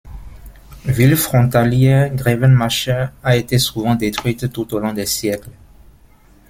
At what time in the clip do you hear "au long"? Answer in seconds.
4.73-4.93